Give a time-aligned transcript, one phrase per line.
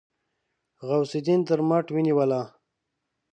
[0.87, 2.41] غوث الدين تر مټ ونيوله.